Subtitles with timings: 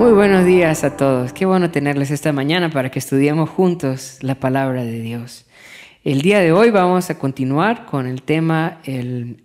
[0.00, 1.34] Muy buenos días a todos.
[1.34, 5.44] Qué bueno tenerles esta mañana para que estudiemos juntos la palabra de Dios.
[6.04, 9.36] El día de hoy vamos a continuar con el tema el,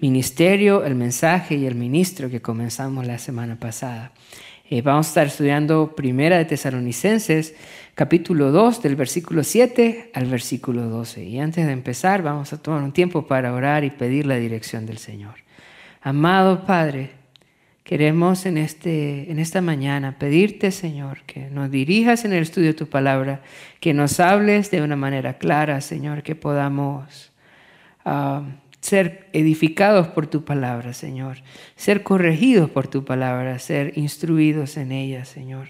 [0.00, 4.10] ministerio, el mensaje y el ministro que comenzamos la semana pasada.
[4.68, 7.54] Eh, vamos a estar estudiando Primera de Tesalonicenses,
[7.94, 11.22] capítulo 2, del versículo 7 al versículo 12.
[11.22, 14.86] Y antes de empezar, vamos a tomar un tiempo para orar y pedir la dirección
[14.86, 15.34] del Señor.
[16.02, 17.21] Amado Padre,
[17.84, 22.74] Queremos en, este, en esta mañana pedirte, Señor, que nos dirijas en el estudio de
[22.74, 23.42] tu palabra,
[23.80, 27.32] que nos hables de una manera clara, Señor, que podamos
[28.04, 28.44] ah,
[28.80, 31.38] ser edificados por tu palabra, Señor,
[31.74, 35.68] ser corregidos por tu palabra, ser instruidos en ella, Señor.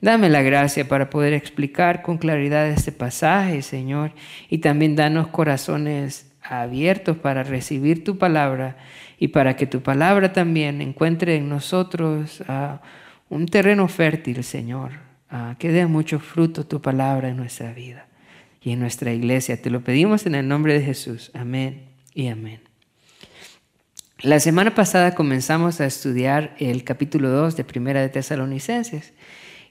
[0.00, 4.12] Dame la gracia para poder explicar con claridad este pasaje, Señor,
[4.48, 8.76] y también danos corazones abiertos para recibir tu palabra
[9.22, 12.82] y para que tu palabra también encuentre en nosotros ah,
[13.28, 14.94] un terreno fértil, Señor,
[15.30, 18.08] ah, que dé mucho fruto tu palabra en nuestra vida
[18.60, 19.62] y en nuestra iglesia.
[19.62, 21.30] Te lo pedimos en el nombre de Jesús.
[21.34, 22.62] Amén y amén.
[24.22, 29.12] La semana pasada comenzamos a estudiar el capítulo 2 de Primera de Tesalonicenses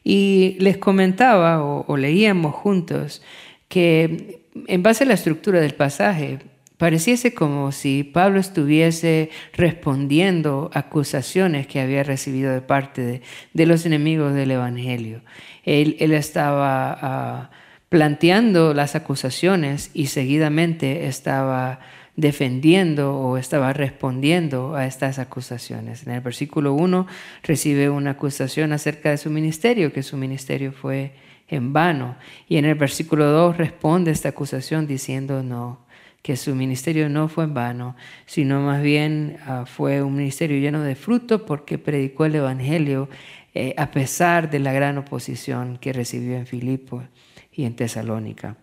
[0.01, 3.21] y les comentaba o, o leíamos juntos
[3.67, 6.39] que en base a la estructura del pasaje,
[6.81, 13.21] Pareciese como si Pablo estuviese respondiendo acusaciones que había recibido de parte
[13.53, 15.21] de, los enemigos del Evangelio.
[15.63, 17.51] Él, estaba ah,
[17.89, 21.81] planteando las acusaciones y seguidamente estaba
[22.15, 26.07] defendiendo o estaba respondiendo a estas acusaciones.
[26.07, 27.05] En el versículo 1
[27.43, 31.11] recibe una acusación acerca de su ministerio, que su ministerio fue
[31.47, 32.15] en vano.
[32.47, 35.90] Y en el versículo 2 responde esta acusación diciendo, no,
[36.21, 40.81] que su ministerio no fue en vano, sino más bien ah, fue un ministerio lleno
[40.81, 43.09] de fruto porque predicó el Evangelio
[43.53, 47.03] eh, a pesar de la gran oposición que recibió en Filipo
[47.51, 48.55] y en Tesalónica.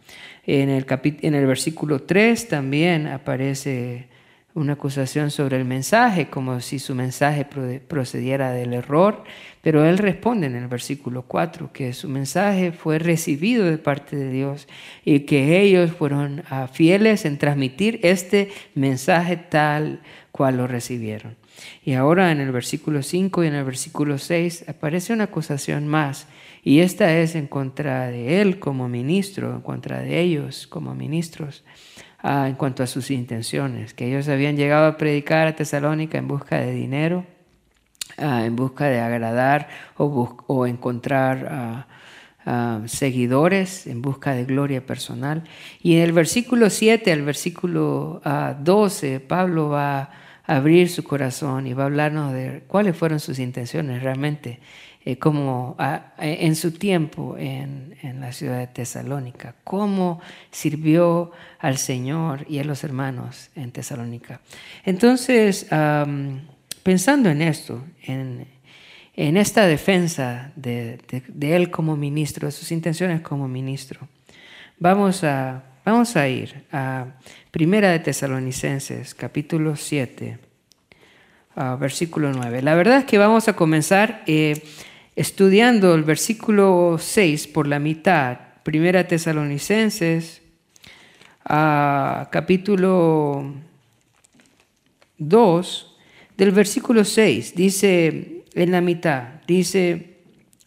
[0.47, 4.09] En el, en el versículo 3 también aparece
[4.59, 7.47] una acusación sobre el mensaje, como si su mensaje
[7.87, 9.25] procediera del error,
[9.63, 14.31] pero él responde en el versículo 4 que su mensaje fue recibido de parte de
[14.31, 14.67] Dios
[15.05, 20.01] y que ellos fueron ah, fieles en transmitir este mensaje tal
[20.33, 21.37] cual lo recibieron.
[21.85, 26.29] Y ahora en el versículo 5 y en el versículo 6 aparece una acusación más,
[26.63, 31.65] y esta es en contra de él como ministro, en contra de ellos como ministros
[32.23, 36.59] en cuanto a sus intenciones, que ellos habían llegado a predicar a Tesalónica en busca
[36.59, 37.25] de dinero,
[38.17, 41.87] en busca de agradar o, encontrar
[42.87, 45.45] seguidores, en busca de gloria personal.
[45.83, 48.21] Y en el versículo 7 al versículo
[48.61, 50.11] 12, Pablo va a
[50.47, 54.61] abrir su corazón y va a hablarnos de cuáles fueron sus intenciones realmente
[55.09, 55.75] eh, como
[56.19, 60.21] en su tiempo en, la ciudad de Tesalónica, cómo
[60.51, 64.43] sirvió al Señor y a los hermanos en Tesalónica.
[64.85, 65.67] Entonces,
[66.83, 68.47] pensando en esto, en,
[69.15, 70.99] esta defensa de,
[71.41, 74.07] él como ministro, de sus intenciones como ministro,
[74.79, 77.07] vamos a, vamos a ir a
[77.51, 80.39] Primera de Tesalonicenses, capítulo 7.
[81.81, 82.61] versículo 9.
[82.61, 84.63] La verdad es que vamos a comenzar eh,
[85.19, 90.43] estudiando el versículo 6 por la mitad, Primera Tesalonicenses,
[92.31, 93.53] capítulo
[95.19, 95.97] 2,
[96.37, 100.19] del versículo 6, dice en la mitad, dice,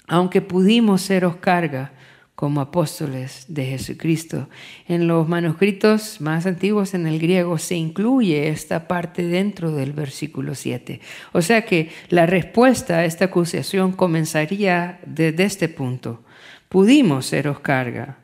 [0.07, 1.93] aunque pudimos seros carga,
[2.41, 4.49] como apóstoles de Jesucristo.
[4.87, 10.55] En los manuscritos más antiguos en el griego se incluye esta parte dentro del versículo
[10.55, 11.01] 7.
[11.33, 16.23] O sea que la respuesta a esta acusación comenzaría desde este punto.
[16.67, 18.17] Pudimos seros carga.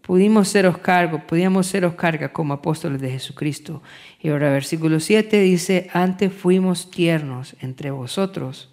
[0.00, 3.82] pudimos seros cargo, pudimos seros carga como apóstoles de Jesucristo.
[4.18, 8.70] Y ahora versículo 7 dice, antes fuimos tiernos entre vosotros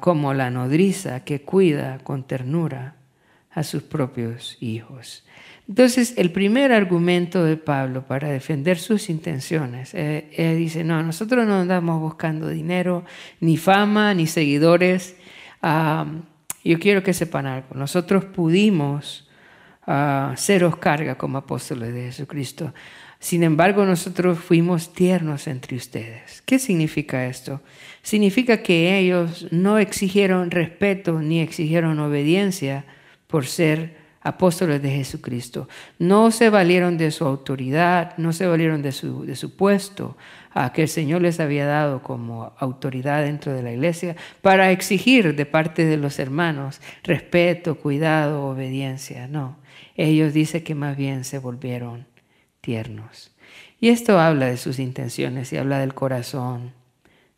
[0.00, 2.94] como la nodriza que cuida con ternura
[3.50, 5.24] a sus propios hijos.
[5.68, 11.60] Entonces, el primer argumento de Pablo para defender sus intenciones, eh, dice, no, nosotros no
[11.60, 13.04] andamos buscando dinero,
[13.40, 15.16] ni fama, ni seguidores.
[16.64, 19.28] yo quiero que sepan algo, nosotros pudimos
[19.86, 22.72] uh, seros carga como apóstoles de Jesucristo.
[23.22, 26.42] Sin embargo, nosotros fuimos tiernos entre ustedes.
[26.44, 27.60] ¿Qué significa esto?
[28.02, 32.84] Significa que ellos no exigieron respeto ni exigieron obediencia
[33.28, 35.68] por ser apóstoles de Jesucristo.
[36.00, 40.16] No se valieron de su autoridad, no se valieron de su, de su puesto
[40.50, 45.36] a que el Señor les había dado como autoridad dentro de la iglesia para exigir
[45.36, 49.28] de parte de los hermanos respeto, cuidado, obediencia.
[49.28, 49.58] No,
[49.94, 52.10] ellos dicen que más bien se volvieron
[52.62, 53.32] tiernos.
[53.78, 56.72] Y esto habla de sus intenciones y habla del corazón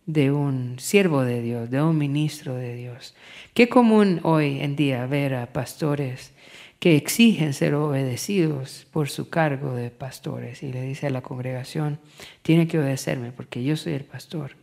[0.07, 3.17] de un siervo de Dios, de un ministro de Dios.
[3.55, 6.33] Qué común hoy en día ver a pastores
[6.79, 11.99] que exigen ser obedecidos por su cargo de pastores y le dice a la congregación,
[12.43, 14.57] tiene que obedecerme porque yo soy el pastor.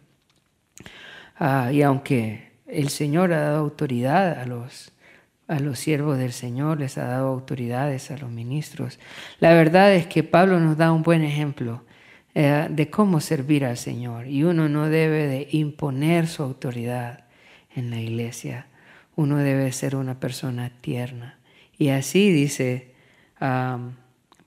[1.36, 4.91] Ah, y aunque el Señor ha dado autoridad a los,
[5.52, 9.00] a los siervos del Señor, les ha dado autoridades a los ministros,
[9.40, 11.84] la verdad es que Pablo nos da un buen ejemplo
[12.34, 17.26] eh, de cómo servir al Señor y uno no debe de imponer su autoridad
[17.76, 18.68] en la iglesia,
[19.18, 21.38] uno debe ser una persona tierna
[21.78, 22.94] y así dice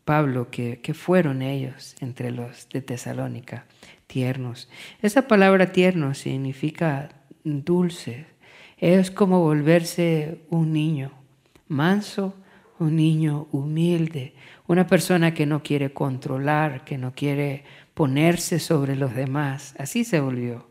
[0.05, 3.67] Pablo que, que, fueron ellos entre los de Tesalónica,
[4.07, 4.69] tiernos.
[5.03, 7.11] Esa palabra tierno significa
[7.43, 8.27] dulce.
[8.85, 11.11] Es como volverse un niño,
[11.69, 12.35] manso,
[12.79, 14.35] un niño humilde,
[14.67, 17.65] una persona que no quiere controlar, que no quiere
[17.95, 19.75] ponerse sobre los demás.
[19.79, 20.69] Así se volvió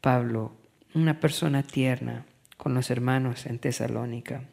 [0.00, 0.52] Pablo,
[0.94, 2.24] una persona tierna
[2.56, 4.44] con los hermanos en Tesalónica.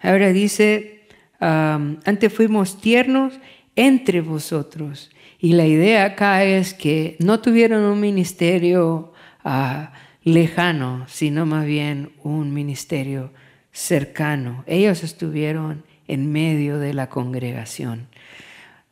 [0.00, 1.02] Ahora dice,
[1.40, 3.38] antes fuimos tiernos
[3.74, 5.10] entre vosotros.
[5.38, 9.12] Y la idea acá es que no tuvieron un ministerio
[9.44, 9.92] ah,
[10.26, 13.32] lejano, sino más bien un ministerio
[13.70, 14.64] cercano.
[14.66, 18.08] Ellos estuvieron en medio de la congregación.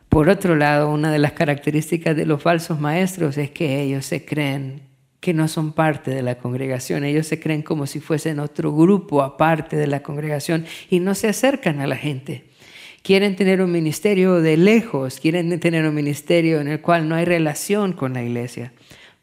[0.08, 4.24] Por otro lado, una de las características de los falsos maestros es que ellos se
[4.24, 4.82] creen
[5.18, 7.02] que no son parte de la congregación.
[7.02, 11.26] Ellos se creen como si fuesen otro grupo aparte de la congregación y no se
[11.26, 12.44] acercan a la gente.
[13.02, 17.24] Quieren tener un ministerio de lejos, quieren tener un ministerio en el cual no hay
[17.24, 18.72] relación con la iglesia.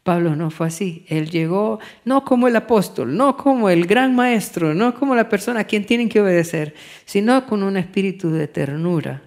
[0.02, 1.04] Pablo no fue así.
[1.08, 5.60] Él llegó no como el apóstol, no como el gran maestro, no como la persona
[5.60, 9.22] a quien tienen que obedecer, sino con un espíritu de ternura,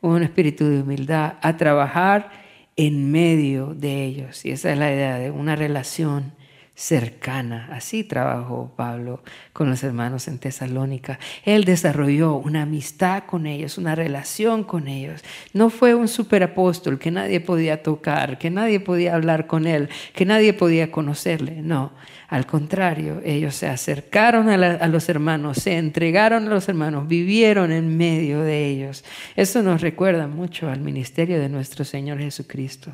[0.00, 2.30] un espíritu de humildad, a trabajar
[2.76, 4.44] en medio de ellos.
[4.44, 6.32] Y esa es la idea de una relación
[6.76, 7.70] cercana.
[7.72, 9.22] Así trabajó Pablo
[9.54, 11.18] con los hermanos en Tesalónica.
[11.44, 15.24] Él desarrolló una amistad con ellos, una relación con ellos.
[15.54, 20.26] No fue un superapóstol que nadie podía tocar, que nadie podía hablar con él, que
[20.26, 21.62] nadie podía conocerle.
[21.62, 21.92] No,
[22.28, 27.96] al contrario, ellos se acercaron a, los hermanos, se entregaron a los hermanos, vivieron en
[27.96, 29.02] medio de ellos.
[29.34, 32.92] Eso nos recuerda mucho al ministerio de nuestro Señor Jesucristo.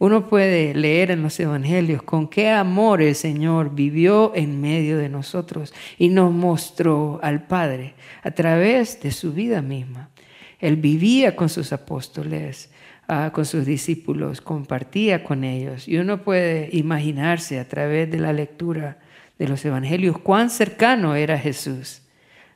[0.00, 5.08] Uno puede leer en los evangelios con qué amor el Señor vivió en medio de
[5.08, 7.94] nosotros y nos mostró al Padre
[8.24, 10.10] a través de su vida misma.
[10.58, 12.70] Él vivía con sus apóstoles,
[13.12, 15.88] Ah, con sus discípulos, compartía con ellos.
[15.88, 18.98] Y uno puede imaginarse a través de la lectura
[19.36, 22.02] de los evangelios cuán cercano era Jesús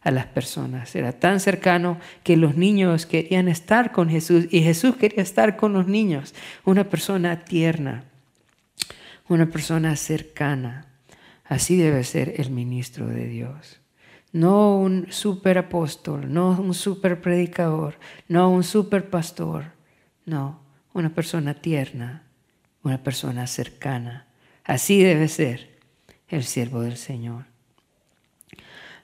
[0.05, 0.95] a las personas.
[0.95, 5.73] Era tan cercano que los niños querían estar con Jesús y Jesús quería estar con
[5.73, 6.35] los niños.
[6.65, 8.05] Una persona tierna,
[9.29, 10.87] una persona cercana.
[11.45, 13.81] Así debe ser el ministro de Dios.
[14.33, 17.99] No un super apóstol, no un super predicador,
[18.29, 19.73] no un super pastor,
[20.27, 20.61] no,
[20.93, 22.25] una persona tierna,
[22.83, 24.27] una persona cercana.
[24.65, 25.79] Así debe ser
[26.29, 27.45] el siervo del Señor.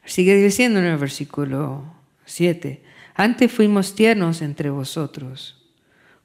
[0.05, 1.85] Sigue diciendo en el versículo
[2.25, 2.83] 7,
[3.15, 5.63] antes fuimos tiernos entre vosotros,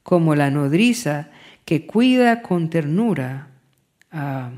[0.03, 1.29] como la nodriza
[1.65, 3.49] que cuida con ternura
[4.11, 4.51] a,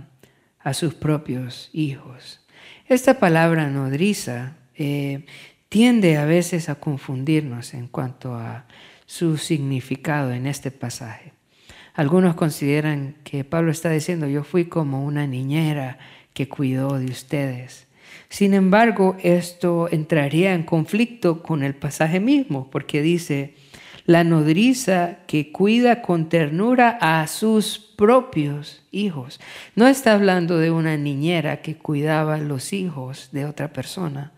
[0.74, 2.42] sus propios hijos.
[2.88, 5.26] Esta palabra nodriza eh,
[5.70, 8.66] tiende a veces a confundirnos en cuanto a
[9.06, 11.32] su significado en este pasaje.
[11.94, 15.98] Algunos consideran que Pablo está diciendo, yo fui como una niñera
[16.34, 17.87] que cuidó de ustedes.
[18.30, 23.54] Sin embargo, esto entraría en conflicto con el pasaje mismo, porque dice,
[24.08, 29.40] la nodriza que cuida con ternura a sus propios hijos.
[29.76, 34.32] No está hablando de una niñera que cuidaba los hijos de otra persona.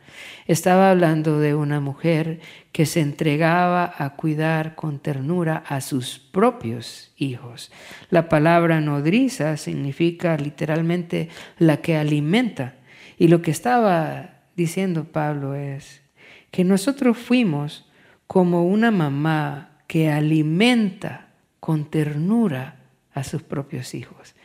[0.48, 2.40] Estaba hablando de una mujer
[2.72, 7.72] que se entregaba a cuidar con ternura a sus propios hijos.
[8.10, 12.74] La palabra nodriza significa literalmente la que alimenta.
[13.20, 16.02] Y lo que estaba diciendo Pablo es
[16.50, 17.86] que nosotros fuimos
[18.26, 21.28] como una mamá que alimenta
[21.60, 22.80] con ternura
[23.14, 24.36] a sus propios hijos.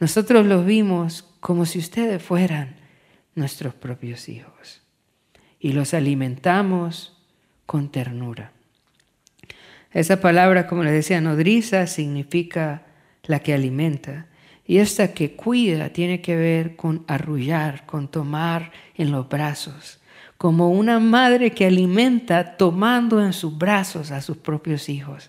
[0.00, 2.76] Nosotros los vimos como si ustedes fueran
[3.34, 4.82] nuestros propios hijos.
[5.60, 7.16] y los alimentamos
[7.64, 8.52] con ternura.
[9.92, 12.82] Esa palabra, como les decía, nodriza significa
[13.22, 14.26] la que alimenta.
[14.66, 20.00] Y esta que cuida tiene que ver con arrullar, con tomar en los brazos,
[20.38, 25.28] como una madre que alimenta tomando en sus brazos a sus propios hijos.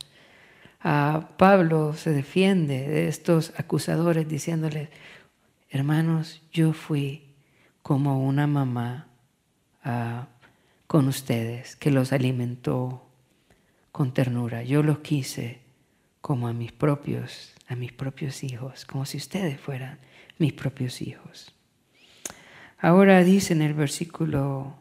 [0.81, 4.89] A Pablo se defiende de estos acusadores diciéndoles,
[5.69, 7.33] hermanos, yo fui
[7.81, 9.07] como una mamá
[9.83, 10.27] ah,
[10.85, 13.05] con ustedes que los alimentó
[13.91, 14.61] con ternura.
[14.63, 15.59] Yo los quise
[16.21, 20.00] como a mis propios, a mis propios hijos, como si ustedes fueran
[20.38, 21.53] mis propios hijos.
[22.77, 24.75] Ahora dice en el versículo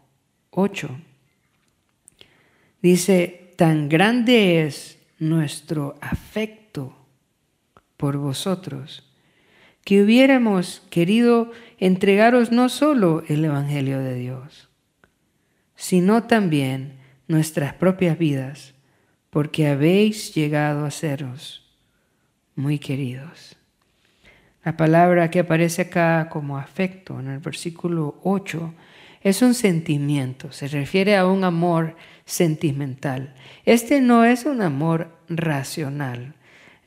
[0.50, 0.90] 8,
[2.82, 6.96] dice, tan grande es nuestro afecto
[7.96, 9.10] por vosotros,
[9.84, 14.68] que hubiéramos querido entregaros no solo el Evangelio de Dios,
[15.76, 16.98] sino también
[17.28, 18.74] nuestras propias vidas,
[19.30, 21.63] porque habéis llegado a seros
[22.56, 23.56] muy queridos.
[24.64, 28.72] La palabra que aparece acá como afecto en el versículo 8
[29.20, 33.34] es un sentimiento, se refiere a un amor sentimental.
[33.64, 36.34] Este no es un amor racional,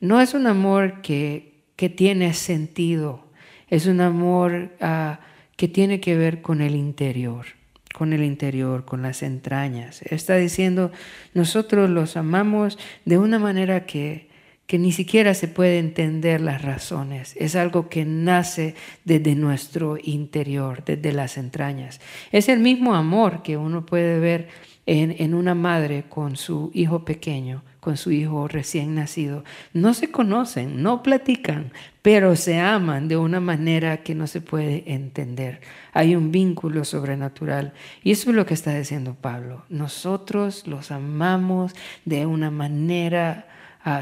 [0.00, 3.24] no es un amor que, que tiene sentido,
[3.68, 5.20] es un amor ah,
[5.56, 7.46] que tiene que ver con el interior,
[7.92, 10.02] con el interior, con las entrañas.
[10.02, 10.92] Está diciendo,
[11.34, 14.27] nosotros los amamos de una manera que,
[14.68, 17.34] que ni siquiera se puede entender las razones.
[17.38, 22.02] Es algo que nace desde nuestro interior, desde las entrañas.
[22.32, 24.48] Es el mismo amor que uno puede ver
[24.84, 29.42] en, una madre con su hijo pequeño, con su hijo recién nacido.
[29.72, 31.72] No se conocen, no platican,
[32.02, 35.62] pero se aman de una manera que no se puede entender.
[35.94, 37.72] Hay un vínculo sobrenatural.
[38.02, 39.64] Y eso es lo que está diciendo Pablo.
[39.70, 41.72] Nosotros los amamos
[42.04, 43.46] de una manera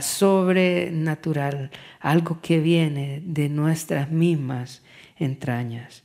[0.01, 4.83] sobrenatural, algo que viene de nuestras mismas
[5.19, 6.03] entrañas.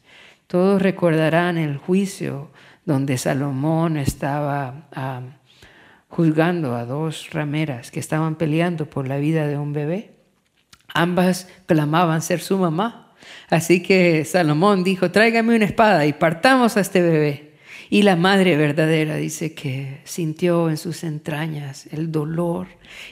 [0.47, 2.51] Todos recordarán el juicio
[2.85, 4.89] donde Salomón estaba
[6.09, 10.11] juzgando a dos rameras que estaban peleando por la vida de un bebé.
[10.93, 13.13] Ambas clamaban ser su mamá.
[13.49, 17.50] Así que Salomón dijo, tráigame una espada y partamos a este bebé.
[17.93, 22.67] Y la madre verdadera dice que sintió en sus entrañas el dolor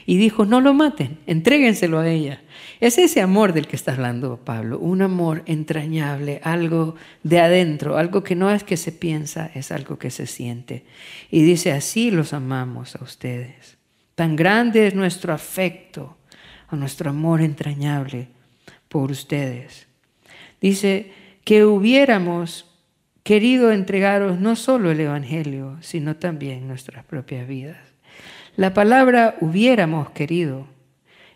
[0.06, 2.40] y dijo, no lo maten, entréguenselo a ella.
[2.80, 8.24] Es ese amor del que está hablando Pablo, un amor entrañable, algo de adentro, algo
[8.24, 10.86] que no es que se piensa, es algo que se siente.
[11.30, 13.76] Y dice, así los amamos a ustedes.
[14.14, 16.16] Tan grande es nuestro afecto,
[16.70, 18.28] nuestro amor entrañable
[18.88, 19.88] por ustedes.
[20.58, 21.12] Dice
[21.44, 22.69] que hubiéramos
[23.30, 27.76] querido entregaros no solo el Evangelio, sino también nuestras propias vidas.
[28.56, 30.66] La palabra hubiéramos querido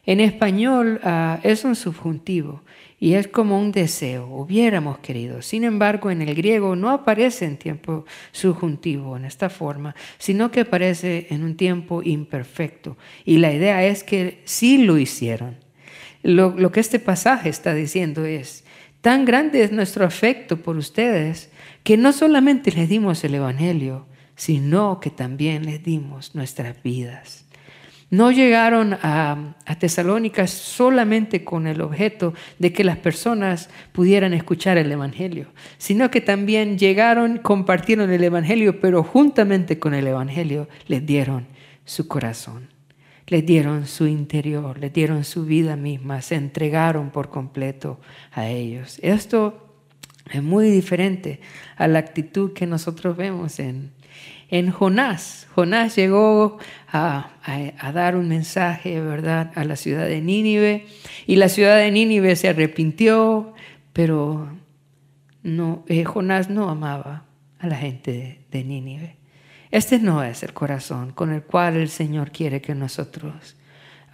[0.05, 2.65] en español ah, es un subjuntivo
[2.99, 5.41] y es como un deseo, hubiéramos querido.
[5.41, 10.63] Sin embargo, en el griego no aparece en tiempo subjuntivo en esta forma, sino que
[10.63, 12.97] aparece en un tiempo imperfecto.
[13.25, 15.59] Y la idea es que sí lo hicieron.
[16.25, 18.65] lo que este pasaje está diciendo es,
[19.01, 21.51] tan grande es nuestro afecto por ustedes
[21.85, 27.45] que no solamente les dimos el Evangelio, sino que también les dimos nuestras vidas.
[28.11, 34.79] No llegaron a, a Tesalónica solamente con el objeto de que las personas pudieran escuchar
[34.79, 35.49] el Evangelio,
[35.79, 41.47] sino que también llegaron, compartieron el Evangelio, pero juntamente con el Evangelio les dieron
[41.85, 42.69] su corazón,
[43.27, 48.01] les dieron su interior, les dieron su vida misma, se entregaron por completo
[48.33, 48.99] a ellos.
[49.03, 49.64] Esto
[50.31, 51.41] es muy diferente
[51.77, 53.93] a la actitud que nosotros vemos en,
[54.49, 55.47] en Jonás.
[55.55, 56.59] Jonás llegó
[56.91, 57.31] a,
[57.93, 60.87] dar un mensaje, ¿verdad?, a la ciudad de Nínive
[61.27, 63.55] y la ciudad de Nínive se arrepintió,
[63.93, 64.49] pero
[65.43, 67.25] no, eh, Jonás no amaba
[67.59, 69.17] a la gente de, de Nínive.
[69.71, 73.57] Este no es el corazón con el cual el Señor quiere que nosotros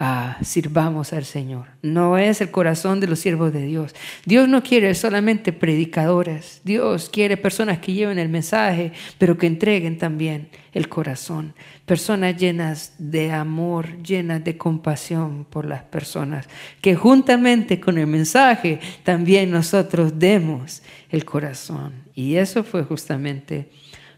[0.02, 1.66] Ah, sirvamos al Señor.
[1.82, 3.94] No es el corazón de los siervos de Dios.
[4.24, 6.62] Dios no quiere solamente predicadores.
[6.64, 11.52] Dios quiere personas que lleven el mensaje, pero que entreguen también el corazón.
[11.84, 16.48] Personas llenas de amor, llenas de compasión por las personas.
[16.80, 21.92] Que juntamente con el mensaje también nosotros demos el corazón.
[22.14, 23.68] Y eso fue justamente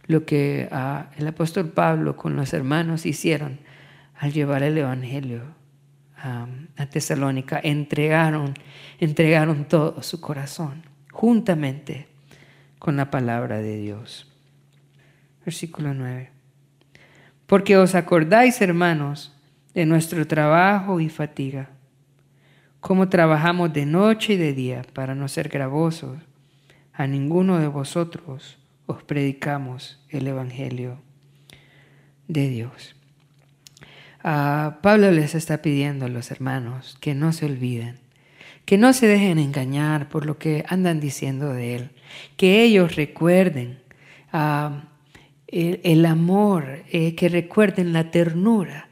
[0.07, 3.59] lo que ah, el apóstol Pablo con los hermanos hicieron
[4.17, 5.61] al llevar el Evangelio
[6.23, 8.55] a Tesalónica, entregaron,
[9.01, 12.07] entregaron todo su corazón, juntamente
[12.79, 14.31] con la palabra de Dios.
[15.45, 16.31] versículo 9.
[17.47, 19.37] Porque os acordáis, hermanos,
[19.75, 21.71] de nuestro trabajo y fatiga,
[22.81, 26.19] cómo trabajamos de noche y de día para no ser gravosos.
[26.93, 31.01] A ninguno de vosotros os predicamos el Evangelio
[32.29, 32.97] de Dios.
[34.25, 37.99] Ah, Pablo les está pidiendo a los hermanos que no se olviden,
[38.65, 41.91] que no se dejen engañar por lo que andan diciendo de él,
[42.37, 43.81] que ellos recuerden
[44.33, 44.85] ah,
[45.49, 48.89] el, amor, eh, que recuerden la ternura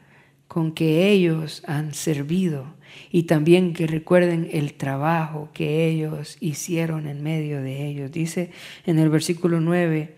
[0.49, 2.75] con que ellos han servido
[3.09, 8.11] y también que recuerden el trabajo que ellos hicieron en medio de ellos.
[8.11, 8.51] Dice
[8.85, 10.13] en el versículo 9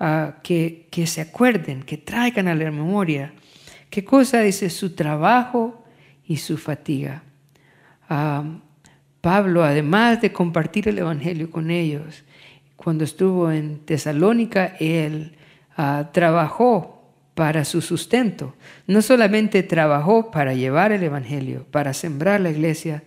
[0.00, 3.32] ah, que, que se acuerden, que traigan a la memoria
[3.90, 5.84] ¿Qué cosa dice su trabajo
[6.24, 7.24] y su fatiga?
[8.08, 8.44] Ah,
[9.20, 12.22] Pablo, además de compartir el Evangelio con ellos,
[12.76, 15.36] cuando estuvo en Tesalónica, él
[15.76, 18.54] ah, trabajó para su sustento.
[18.86, 23.02] No solamente trabajó para llevar el Evangelio, para sembrar la iglesia,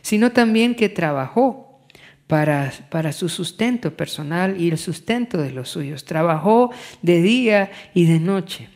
[0.00, 1.78] sino también que trabajó
[2.26, 6.06] para, para, su sustento personal y el sustento de los suyos.
[6.06, 6.70] Trabajó
[7.02, 8.70] de día y de noche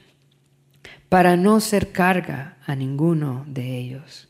[1.08, 4.28] para no ser carga a ninguno de ellos.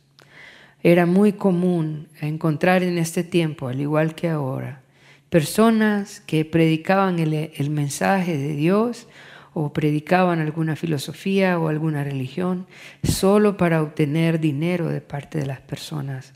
[0.82, 4.82] Era muy común encontrar en este tiempo, al igual que ahora,
[5.30, 9.08] personas que predicaban el, mensaje de Dios
[9.52, 12.66] o predicaban alguna filosofía o alguna religión
[13.02, 16.34] solo para obtener dinero de parte de las personas.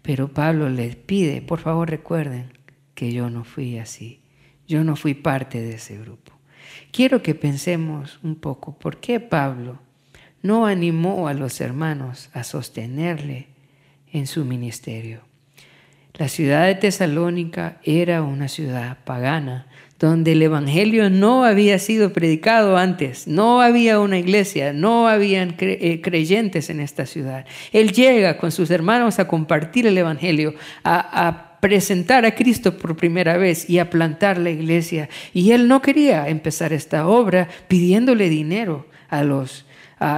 [0.00, 2.52] Pero Pablo les pide, por favor recuerden
[2.94, 4.20] que yo no fui así,
[4.66, 6.31] yo no fui parte de ese grupo.
[6.92, 9.78] Quiero que pensemos un poco por qué Pablo
[10.42, 13.46] no animó a los hermanos a sostenerle
[14.12, 15.20] en su ministerio.
[16.14, 19.66] La ciudad de Tesalónica era una ciudad pagana,
[19.98, 26.00] donde el Evangelio no había sido predicado antes, no había una iglesia, no habían eh,
[26.02, 27.46] creyentes en esta ciudad.
[27.72, 33.36] Él llega con sus hermanos a compartir el Evangelio, a, presentar a Cristo por primera
[33.36, 35.08] vez y a plantar la iglesia.
[35.32, 39.64] Y él no quería empezar esta obra pidiéndole dinero a los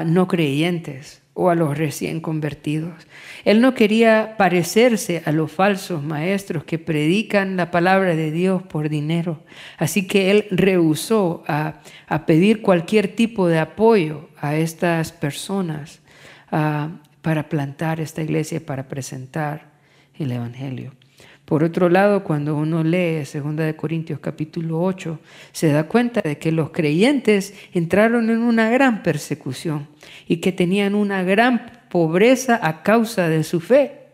[0.07, 2.95] no creyentes o a los recién convertidos.
[3.45, 8.89] Él no quería parecerse a los falsos maestros que predican la palabra de Dios por
[8.89, 9.43] dinero.
[9.77, 11.83] Así que él rehusó a,
[12.25, 16.01] pedir cualquier tipo de apoyo a estas personas
[17.21, 19.75] para plantar esta iglesia, para presentar
[20.19, 21.04] el Evangelio.
[21.45, 25.21] Por otro lado, cuando uno lee 2 Corintios capítulo 8,
[25.53, 29.89] se da cuenta de que los creyentes entraron en una gran persecución
[30.27, 34.05] y que tenían una gran pobreza a causa de su fe.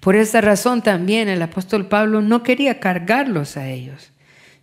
[0.00, 4.12] Por esa razón también el apóstol Pablo no quería cargarlos a ellos.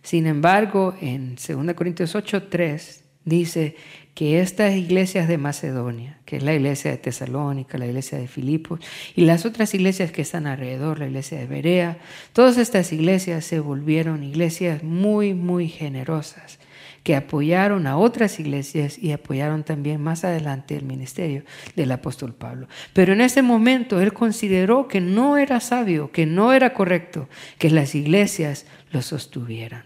[0.02, 3.76] Sin embargo, en 2 Corintios 8, 3 dice
[4.14, 8.80] que estas iglesias de Macedonia, que es la iglesia de Tesalónica, la iglesia de Filipos
[9.16, 11.98] y las otras iglesias que están alrededor, la iglesia de Berea,
[12.32, 16.60] todas estas iglesias se volvieron iglesias muy, muy generosas,
[17.02, 21.42] que apoyaron a otras iglesias y apoyaron también más adelante el ministerio
[21.74, 22.68] del apóstol Pablo.
[22.92, 27.68] Pero en ese momento él consideró que no era sabio, que no era correcto que
[27.68, 29.84] las iglesias lo sostuvieran.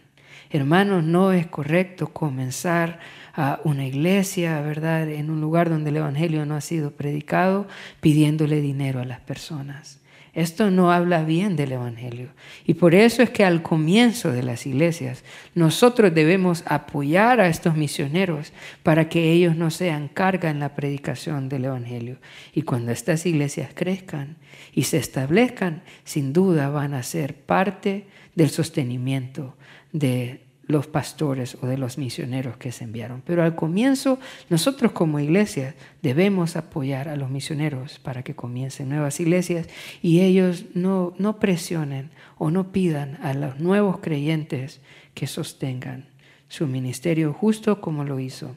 [0.50, 3.00] Hermanos, no es correcto comenzar
[3.38, 5.08] a una iglesia, ¿verdad?
[5.08, 7.68] En un lugar donde el Evangelio no ha sido predicado,
[8.00, 10.00] pidiéndole dinero a las personas.
[10.34, 12.30] Esto no habla bien del Evangelio.
[12.66, 15.22] Y por eso es que al comienzo de las iglesias
[15.54, 21.48] nosotros debemos apoyar a estos misioneros para que ellos no sean carga en la predicación
[21.48, 22.18] del Evangelio.
[22.52, 24.36] Y cuando estas iglesias crezcan
[24.72, 29.56] y se establezcan, sin duda van a ser parte del sostenimiento
[29.92, 33.22] de los pastores o de los misioneros que se enviaron.
[33.26, 39.18] Pero al comienzo, nosotros como iglesia debemos apoyar a los misioneros para que comiencen nuevas
[39.18, 39.66] iglesias
[40.02, 44.80] y ellos no, no presionen o no pidan a los nuevos creyentes
[45.14, 46.06] que sostengan
[46.48, 48.54] su ministerio justo como lo hizo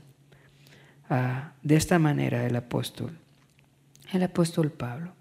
[1.10, 3.18] ah, de esta manera el apóstol,
[4.12, 5.14] el apóstol Pablo.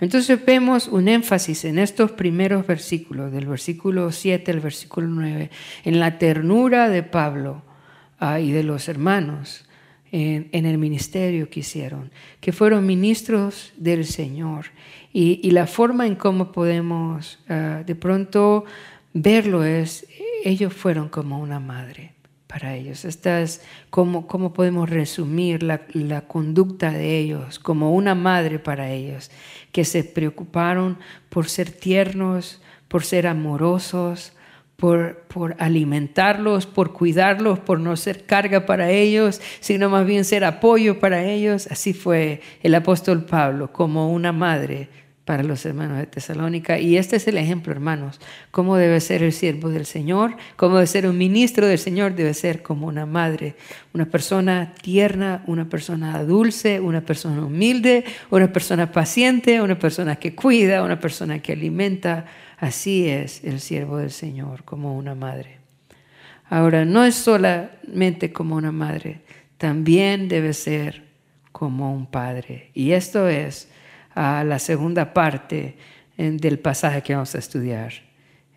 [0.00, 5.50] Entonces vemos un énfasis en estos primeros versículos, del versículo 7 al versículo 9,
[5.84, 7.62] en la ternura de Pablo
[8.18, 9.64] ah, y de los hermanos
[10.12, 14.66] en, el ministerio que hicieron, que fueron ministros del Señor.
[15.12, 18.64] Y, la forma en cómo podemos ah, de pronto
[19.14, 20.06] verlo es,
[20.44, 22.15] ellos fueron como una madre
[22.56, 23.04] para ellos.
[23.04, 29.30] Esta es cómo, podemos resumir la, la, conducta de ellos, como una madre para ellos,
[29.72, 30.96] que se preocuparon
[31.28, 34.32] por ser tiernos, por ser amorosos,
[34.76, 40.42] por, por, alimentarlos, por cuidarlos, por no ser carga para ellos, sino más bien ser
[40.42, 41.68] apoyo para ellos.
[41.70, 44.88] Así fue el apóstol Pablo, como una madre
[45.26, 46.78] para los hermanos de Tesalónica.
[46.78, 48.20] Y este es el ejemplo, hermanos,
[48.52, 52.32] cómo debe ser el siervo del Señor, cómo debe ser un ministro del Señor, debe
[52.32, 53.56] ser como una madre,
[53.92, 60.36] una persona tierna, una persona dulce, una persona humilde, una persona paciente, una persona que
[60.36, 62.26] cuida, una persona que alimenta.
[62.58, 65.58] Así es el siervo del Señor, como una madre.
[66.48, 69.22] Ahora, no es solamente como una madre,
[69.58, 71.02] también debe ser
[71.50, 72.70] como un padre.
[72.74, 73.68] Y esto es
[74.16, 75.76] a la segunda parte
[76.16, 77.92] del pasaje que vamos a estudiar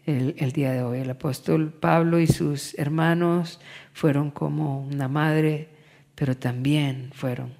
[0.05, 0.99] el, día de hoy.
[0.99, 3.59] El apóstol Pablo y sus hermanos
[3.93, 5.67] fueron como una madre,
[6.15, 7.53] pero también fueron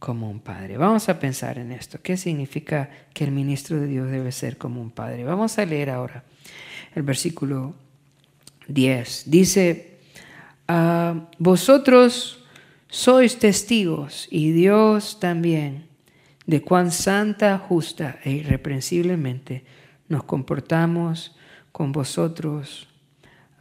[0.00, 0.76] como un padre.
[0.76, 2.00] Vamos a pensar en esto.
[2.02, 5.22] ¿Qué significa que el ministro de Dios debe ser como un padre?
[5.22, 6.24] Vamos a leer ahora
[6.96, 7.74] el versículo
[8.66, 9.30] 10.
[9.30, 9.98] Dice,
[10.66, 12.44] ah, vosotros
[12.88, 15.87] sois testigos y Dios también
[16.48, 19.64] de cuán santa, justa e irreprensiblemente
[20.08, 21.36] nos comportamos
[21.72, 22.88] con vosotros,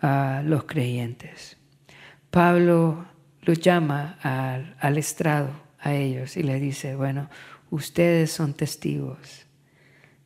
[0.01, 1.57] los creyentes.
[2.31, 3.05] Pablo
[3.41, 7.29] los llama al, al estrado a ellos y le dice, bueno,
[7.71, 9.45] ustedes son testigos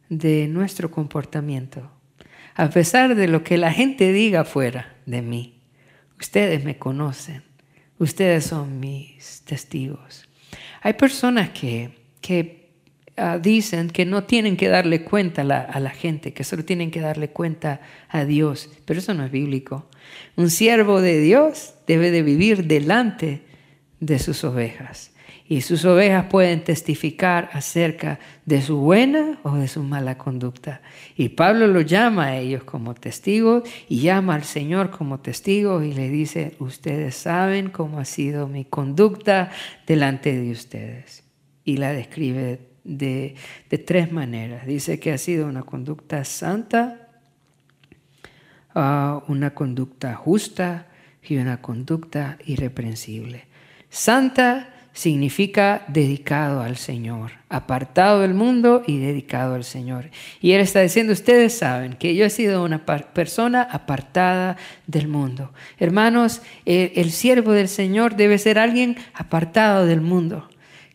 [0.09, 1.89] de nuestro comportamiento.
[2.53, 5.63] A pesar de lo que la gente diga fuera de mí,
[6.19, 7.41] ustedes me conocen,
[7.97, 10.29] ustedes son mis testigos.
[10.83, 12.69] Hay personas que que
[13.17, 17.01] ah, dicen que no tienen que darle cuenta a la, gente, que solo tienen que
[17.01, 19.89] darle cuenta a Dios, pero eso no es bíblico.
[20.35, 23.41] Un siervo de Dios debe de vivir delante
[23.99, 25.11] de sus ovejas
[25.51, 30.81] y sus ovejas pueden testificar acerca de su buena o de su mala conducta.
[31.17, 35.91] Y Pablo lo llama a ellos como testigos y llama al Señor como testigo y
[35.91, 39.51] le dice, ustedes saben cómo ha sido mi conducta
[39.85, 41.20] delante de ustedes
[41.63, 43.35] y la describe de,
[43.85, 44.65] tres maneras.
[44.65, 47.09] Dice que ha sido una conducta santa,
[48.73, 50.87] ah, una conducta justa
[51.27, 53.45] y una conducta irreprensible.
[53.89, 60.09] Santa significa dedicado al Señor, apartado del mundo y dedicado al Señor.
[60.41, 65.53] Y Él está diciendo, ustedes saben que yo he sido una persona apartada del mundo.
[65.77, 70.49] Hermanos, el siervo del Señor debe ser alguien apartado del mundo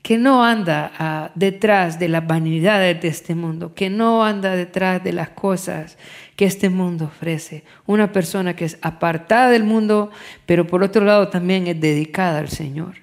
[0.07, 5.03] que no anda ah, detrás de las vanidades de este mundo, que no anda detrás
[5.03, 5.99] de las cosas
[6.37, 7.64] que este mundo ofrece.
[7.87, 10.12] Una persona que es apartada del mundo,
[10.47, 12.95] pero por otro lado también es dedicada al Señor,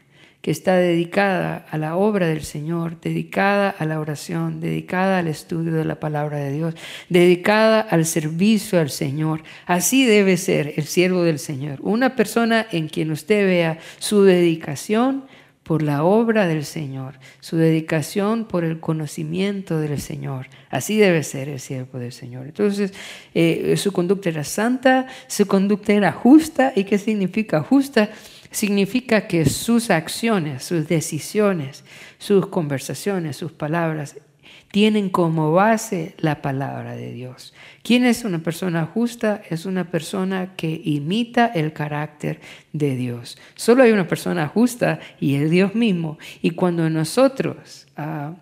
[0.41, 5.73] que está dedicada a la obra del Señor, dedicada a la oración, dedicada al estudio
[5.73, 6.73] de la palabra de Dios,
[7.09, 9.43] dedicada al servicio al Señor.
[9.65, 15.25] Así debe ser el siervo del Señor, una persona en quien usted vea su dedicación,
[15.63, 20.47] por la obra del Señor, su dedicación por el conocimiento del Señor.
[20.69, 22.47] Así debe ser el siervo del Señor.
[22.47, 22.93] Entonces,
[23.34, 26.73] eh, su conducta era santa, su conducta era justa.
[26.76, 28.10] ¿Y qué significa justa?
[28.52, 31.84] Significa que sus acciones, sus decisiones,
[32.19, 34.17] sus conversaciones, sus palabras
[34.73, 37.53] tienen como base la palabra de Dios.
[37.83, 39.43] ¿Quién es una persona justa?
[39.51, 43.38] Es una persona que imita el carácter de Dios.
[43.53, 46.17] Solo hay una persona justa y es Dios mismo.
[46.41, 48.33] Y cuando nosotros ah,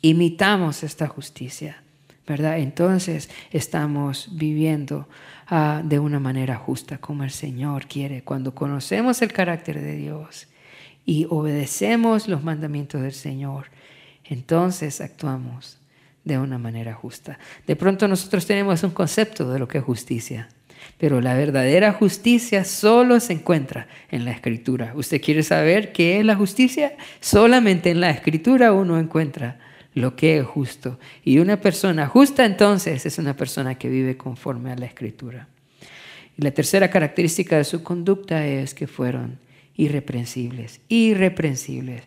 [0.00, 1.82] imitamos esta justicia,
[2.26, 2.58] ¿verdad?
[2.58, 5.10] Entonces estamos viviendo
[5.48, 8.22] ah, de una manera justa como el Señor quiere.
[8.22, 10.48] Cuando conocemos el carácter de Dios
[11.04, 13.66] y obedecemos los mandamientos del Señor,
[14.24, 15.78] entonces actuamos
[16.24, 17.38] de una manera justa.
[17.66, 20.48] De pronto nosotros tenemos un concepto de lo que es justicia,
[20.98, 24.92] pero la verdadera justicia solo se encuentra en la escritura.
[24.94, 26.96] ¿Usted quiere saber qué es la justicia?
[27.20, 29.58] Solamente en la escritura uno encuentra
[29.94, 30.98] lo que es justo.
[31.24, 35.48] Y una persona justa entonces es una persona que vive conforme a la escritura.
[36.36, 39.38] Y la tercera característica de su conducta es que fueron
[39.76, 42.02] irreprensibles, irreprensibles.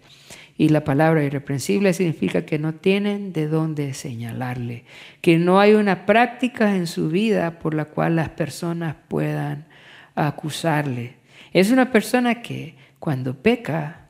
[0.58, 4.86] Y la palabra irreprensible significa que no tienen de dónde señalarle,
[5.22, 9.67] que no hay una práctica en su vida por la cual las personas puedan
[10.15, 11.17] acusarle.
[11.54, 14.10] Es una persona que cuando peca,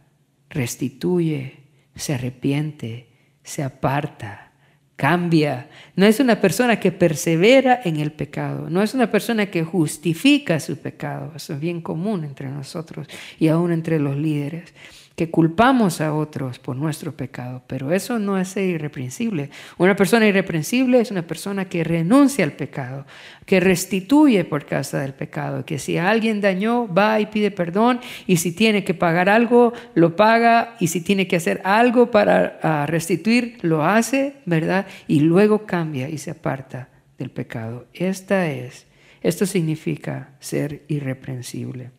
[0.50, 1.60] restituye,
[1.96, 3.10] se arrepiente,
[3.44, 4.52] se aparta,
[4.96, 5.70] cambia.
[5.98, 10.62] No es una persona que persevera en el pecado, no es una persona que justifica
[10.62, 11.34] su pecado.
[11.36, 13.08] Eso es bien común entre nosotros
[13.38, 14.74] y aún entre los líderes
[15.18, 19.50] que culpamos a otros por nuestro pecado, pero eso no es irreprensible.
[19.80, 23.04] Una persona irreprensible es una persona que renuncia al pecado,
[23.48, 28.38] que restituye por causa del pecado, que si alguien dañó, va y pide perdón, y
[28.38, 32.86] si tiene que pagar algo, lo paga, y si tiene que hacer algo para ah,
[32.86, 34.86] restituir, lo hace, ¿verdad?
[35.08, 37.88] Y luego cambia y se aparta del pecado.
[37.92, 38.86] Esta es,
[39.24, 41.90] esto significa ser irreprensible.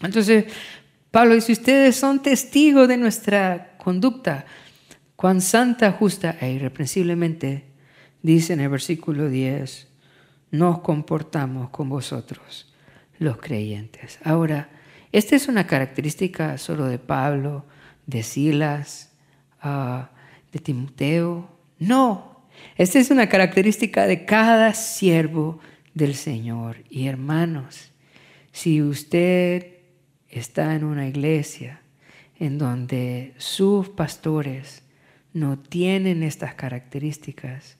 [0.00, 0.46] Entonces,
[1.10, 4.44] Pablo dice, ustedes son testigos de nuestra conducta,
[5.16, 7.64] cuán santa, justa e irreprensiblemente,
[8.22, 9.88] dice en el versículo 10,
[10.50, 12.72] nos comportamos con vosotros,
[13.18, 14.18] los creyentes.
[14.22, 14.68] Ahora,
[15.10, 17.64] esta es una característica solo de Pablo,
[18.06, 19.12] de Silas,
[19.62, 20.10] ah,
[20.52, 21.48] de Timoteo.
[21.78, 22.44] No,
[22.76, 25.58] esta es una característica de cada siervo
[25.94, 26.76] del Señor.
[26.90, 27.92] Y hermanos,
[28.52, 29.77] si usted
[30.28, 31.80] está en una iglesia
[32.38, 34.82] en donde sus pastores
[35.32, 37.78] no tienen estas características,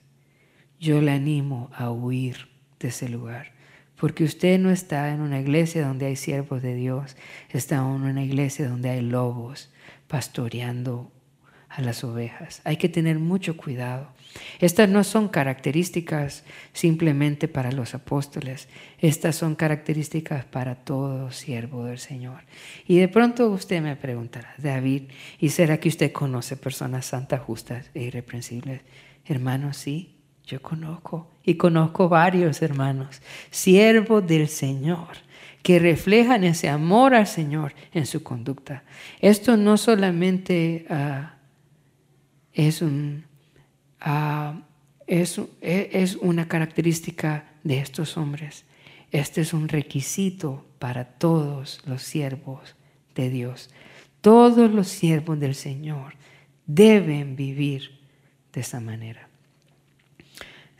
[0.79, 3.51] yo le animo a huir de ese lugar.
[3.99, 7.17] Porque usted no está en una iglesia donde hay siervos de Dios,
[7.49, 9.71] está en una iglesia donde hay lobos
[10.07, 11.11] pastoreando
[11.69, 12.61] a las ovejas.
[12.65, 14.07] Hay que tener mucho cuidado.
[14.59, 18.67] Estas no son características simplemente para los apóstoles,
[18.99, 22.41] estas son características para todo siervo del Señor.
[22.87, 25.03] Y de pronto usted me preguntará, David,
[25.39, 28.81] ¿y será que usted conoce personas santas, justas e irreprensibles?
[29.25, 35.29] Hermanos, sí, yo conozco y conozco varios hermanos, siervos del Señor
[35.63, 38.83] que reflejan ese amor al Señor en su conducta.
[39.19, 41.38] Esto no solamente uh,
[42.53, 43.25] es, un,
[44.01, 44.61] ah,
[45.07, 48.65] es, es una característica de estos hombres.
[49.11, 52.75] Este es un requisito para todos los siervos
[53.15, 53.69] de Dios.
[54.21, 56.13] Todos los siervos del Señor
[56.65, 57.99] deben vivir
[58.53, 59.27] de esa manera.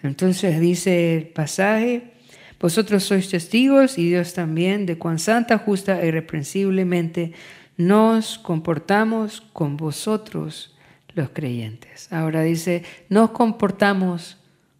[0.03, 2.13] Entonces dice el pasaje,
[2.60, 7.34] vosotros sois testigos y Dios también de cuán santa, justa e irreprensiblemente
[7.77, 10.75] nos comportamos con vosotros
[11.19, 12.12] los creyentes.
[12.12, 14.38] Ahora dice, nos comportamos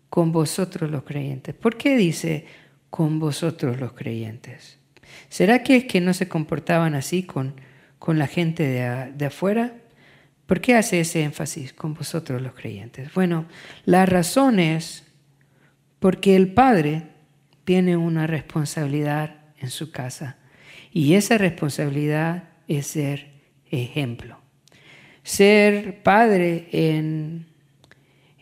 [0.10, 1.54] con vosotros los creyentes.
[1.54, 2.46] ¿Por qué dice
[2.90, 4.80] con vosotros los creyentes?
[5.28, 7.56] ¿Será que es que no se comportaban así con,
[8.00, 9.74] con la gente de, de afuera?
[10.46, 13.14] ¿Por qué hace ese énfasis con vosotros los creyentes?
[13.14, 13.46] Bueno,
[13.86, 15.04] la razón es
[16.00, 17.04] porque el Padre
[17.66, 20.38] tiene una responsabilidad en su casa
[20.92, 23.30] y esa responsabilidad es ser
[23.70, 24.40] ejemplo.
[25.30, 27.46] Ser padre en,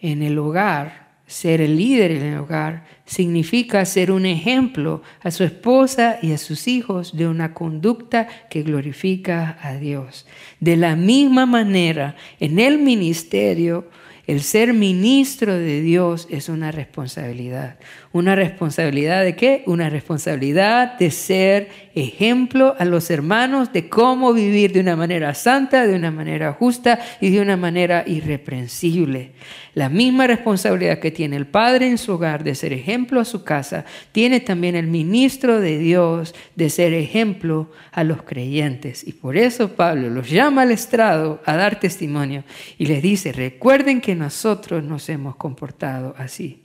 [0.02, 5.44] en el hogar, ser el líder en el hogar, significa ser un ejemplo a su
[5.44, 10.26] esposa y a sus hijos de una conducta que glorifica a Dios.
[10.62, 13.90] De la misma manera, en el ministerio,
[14.26, 17.80] el ser ministro de Dios es una responsabilidad.
[18.18, 19.62] ¿Una responsabilidad de qué?
[19.68, 25.86] Una responsabilidad de ser ejemplo a los hermanos de cómo vivir de una manera santa,
[25.86, 29.34] de una manera justa y de una manera irreprensible.
[29.76, 33.44] La misma responsabilidad que tiene el padre en su hogar de ser ejemplo a su
[33.44, 39.08] casa, tiene también el ministro de Dios de ser ejemplo a los creyentes.
[39.08, 42.44] Y por eso Pablo los llama al estrado a dar testimonio
[42.80, 46.64] y les dice, recuerden que nosotros nos hemos comportado así.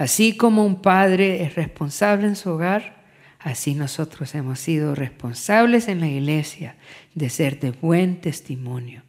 [0.00, 3.04] Así como un padre es responsable en su hogar,
[3.38, 6.76] así nosotros hemos sido responsables en la iglesia
[7.14, 9.02] de ser de buen testimonio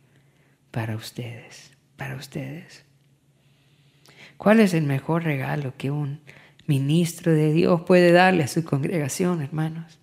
[0.70, 2.84] para ustedes para ustedes.
[4.36, 6.20] ¿Cuál es el mejor regalo que un
[6.66, 10.00] ministro de Dios puede darle a su congregación, hermanos?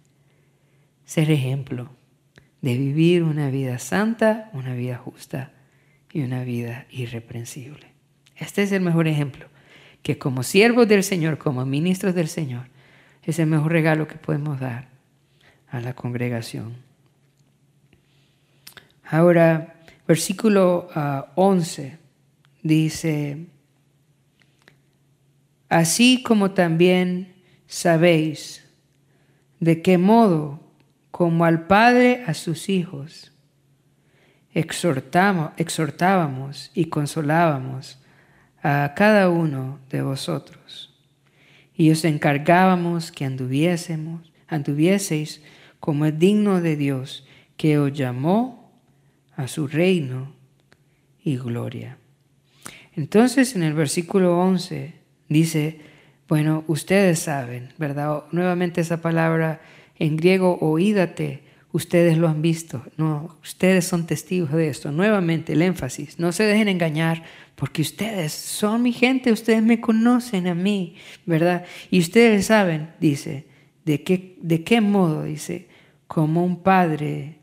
[1.05, 1.91] Ser ejemplo
[2.61, 5.51] de vivir una vida santa, una vida justa
[6.13, 7.89] y una vida irreprensible.
[8.37, 9.49] Este es el mejor ejemplo,
[10.03, 12.67] que como siervos del Señor, como ministros del Señor,
[13.23, 14.89] es el mejor regalo que podemos dar
[15.71, 16.77] a la congregación.
[19.05, 19.75] Ahora,
[20.07, 20.89] versículo
[21.35, 21.99] 11 ah,
[22.63, 23.47] dice,
[25.69, 27.35] así como también
[27.67, 28.65] sabéis
[29.61, 30.61] de qué modo,
[31.11, 33.33] como al Padre a sus hijos,
[34.53, 37.99] exhortamos, exhortábamos y consolábamos
[38.69, 40.93] a cada uno de vosotros.
[41.75, 45.41] Y os encargábamos que anduviésemos, anduvieseis
[45.81, 47.27] como es digno de Dios,
[47.57, 48.71] que os llamó
[49.37, 50.35] a su reino
[51.25, 51.97] y gloria.
[52.95, 54.93] Entonces en el versículo 11
[55.31, 55.81] dice,
[56.29, 58.25] bueno, ustedes saben, ¿verdad?
[58.33, 59.63] Nuevamente esa palabra
[59.99, 64.91] en griego, oídate, Ustedes lo han visto, no, ustedes son testigos de esto.
[64.91, 67.25] Nuevamente el énfasis, no se dejen engañar
[67.59, 70.95] porque ustedes son mi gente, ustedes me conocen a mí,
[71.27, 71.65] ¿verdad?
[71.91, 73.47] Y ustedes saben, dice,
[73.85, 75.67] de qué, de qué modo, dice,
[76.07, 77.39] como un padre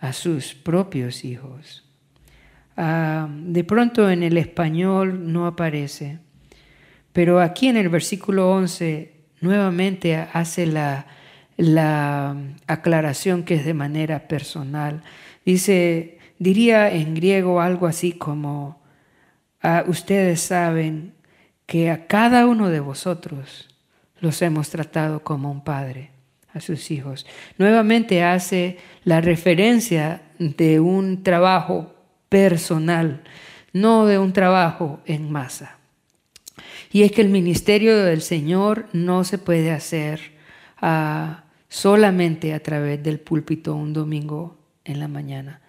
[0.00, 1.88] a sus propios hijos.
[2.76, 6.18] Ah, de pronto en el español no aparece,
[7.14, 11.06] pero aquí en el versículo 11 nuevamente hace la,
[11.56, 15.02] la aclaración que es de manera personal.
[15.46, 18.81] Dice, diría en griego algo así como,
[19.62, 21.14] ah, ustedes saben
[21.66, 23.68] que a cada uno de vosotros
[24.20, 26.10] los hemos tratado como un padre
[26.52, 27.26] a sus hijos.
[27.58, 31.94] Nuevamente hace la referencia de un trabajo
[32.28, 33.22] personal,
[33.72, 35.78] no de un trabajo en masa.
[36.92, 40.20] Y es que el ministerio del Señor no se puede hacer
[40.80, 45.61] ah, solamente a través del púlpito un domingo en la mañana.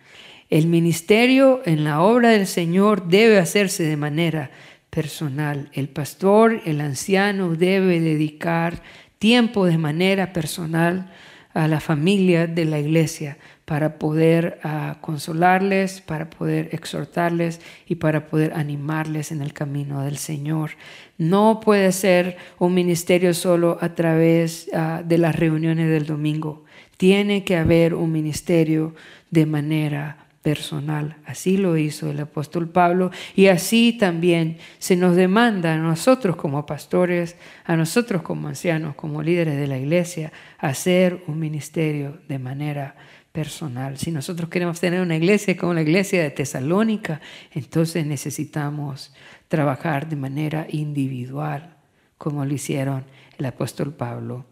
[0.53, 4.51] El ministerio en la obra del Señor debe hacerse de manera
[4.91, 5.71] personal.
[5.73, 8.83] El pastor, el anciano debe dedicar
[9.17, 11.11] tiempo de manera personal
[11.55, 18.27] a la familia de la iglesia para poder ah, consolarles, para poder exhortarles y para
[18.27, 20.73] poder animarles en el camino del Señor.
[21.17, 26.63] No puede ser un ministerio solo a través ah, de las reuniones del domingo.
[26.97, 28.93] Tiene que haber un ministerio
[29.31, 31.15] de manera personal.
[31.25, 36.65] Así lo hizo el apóstol Pablo y así también se nos demanda a nosotros como
[36.65, 42.95] pastores, a nosotros como ancianos, como líderes de la iglesia, hacer un ministerio de manera
[43.31, 43.97] personal.
[43.97, 47.21] Si nosotros queremos tener una iglesia como la iglesia de Tesalónica,
[47.53, 49.13] entonces necesitamos
[49.47, 51.77] trabajar de manera individual,
[52.17, 53.05] como lo hicieron
[53.37, 54.45] el apóstol Pablo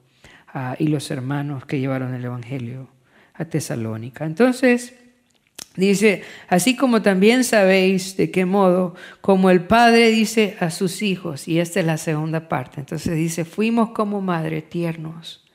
[0.47, 2.89] ah, y los hermanos que llevaron el Evangelio
[3.33, 4.25] a Tesalónica.
[4.25, 4.95] Entonces,
[5.75, 11.47] Dice, así como también sabéis de qué modo, como el Padre dice a sus hijos,
[11.47, 15.45] y esta es la segunda parte, entonces dice, fuimos como madre tiernos,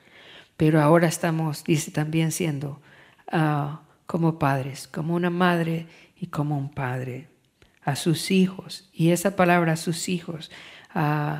[0.55, 2.81] pero ahora estamos, dice también siendo
[3.31, 5.85] ah, como padres, como una madre
[6.19, 7.27] y como un padre,
[7.83, 10.49] a sus hijos, y esa palabra a sus hijos,
[10.95, 11.37] uh,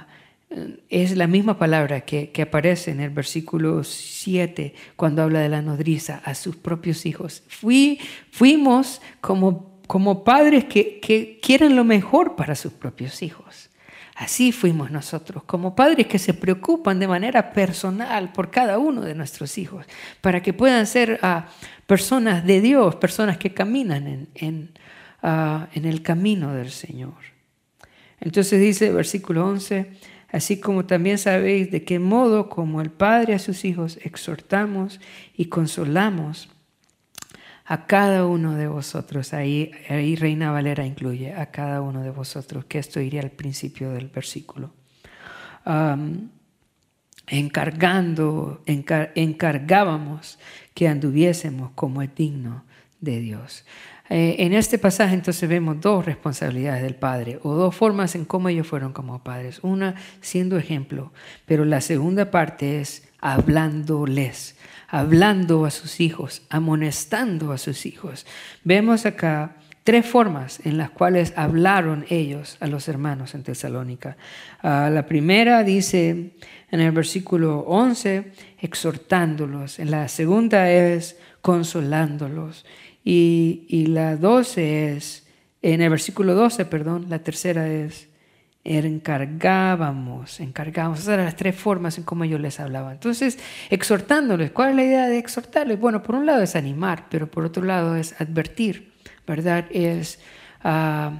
[0.89, 6.21] es la misma palabra que, aparece en el versículo 7 cuando habla de la nodriza
[6.23, 7.43] a sus propios hijos.
[7.47, 7.99] Fui,
[8.31, 13.69] fuimos como, como padres que, quieren lo mejor para sus propios hijos.
[14.15, 19.13] Así fuimos nosotros, como padres que se preocupan de manera personal por cada uno de
[19.13, 19.85] nuestros hijos,
[20.21, 21.49] para que puedan ser ah,
[21.85, 24.71] personas de Dios, personas que caminan en, en,
[25.21, 27.13] ah, el camino del Señor.
[28.19, 29.91] Entonces dice, versículo 11,
[30.31, 34.99] así como también sabéis de qué modo como el Padre a sus hijos exhortamos
[35.35, 36.49] y consolamos
[37.67, 39.33] a cada uno de vosotros.
[39.33, 43.91] Ahí, ahí Reina Valera incluye a cada uno de vosotros, que esto iría al principio
[43.91, 44.71] del versículo.
[47.27, 50.39] encargando, encargábamos
[50.73, 52.63] que anduviésemos como es digno
[53.01, 53.65] de Dios.
[54.09, 58.49] Eh, en este pasaje entonces vemos dos responsabilidades del padre o dos formas en cómo
[58.49, 59.59] ellos fueron como padres.
[59.63, 61.11] Una siendo ejemplo,
[61.45, 64.55] pero la segunda parte es hablándoles,
[64.87, 68.25] hablando a sus hijos, amonestando a sus hijos.
[68.63, 74.17] Vemos acá tres formas en las cuales hablaron ellos a los hermanos en Tesalónica.
[74.61, 76.33] Ah, la primera dice
[76.71, 79.79] en el versículo 11, exhortándolos.
[79.79, 82.65] En la segunda es consolándolos.
[83.09, 85.25] Y, la 12 es,
[85.61, 88.09] en el versículo 12, perdón, la tercera es,
[88.65, 90.99] encargábamos, encargábamos.
[90.99, 92.91] Esas eran las tres formas en cómo yo les hablaba.
[92.91, 93.39] Entonces,
[93.69, 95.79] exhortándoles, ¿cuál es la idea de exhortarles?
[95.79, 98.91] Bueno, por un lado es animar, pero por otro lado es advertir,
[99.25, 99.67] ¿verdad?
[99.71, 100.19] Es
[100.65, 101.13] ah,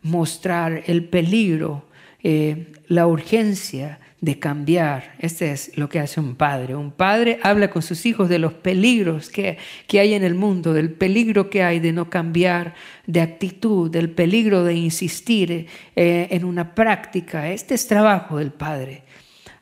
[0.00, 1.84] mostrar el peligro,
[2.22, 5.14] eh, la urgencia de cambiar.
[5.18, 6.76] Este es lo que hace un padre.
[6.76, 10.72] Un padre habla con sus hijos de los peligros que, que, hay en el mundo,
[10.72, 12.74] del peligro que hay de no cambiar
[13.06, 17.50] de actitud, del peligro de insistir eh, en una práctica.
[17.50, 19.04] Este es trabajo del padre.